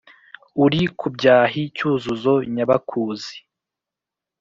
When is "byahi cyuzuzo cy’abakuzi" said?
1.15-3.35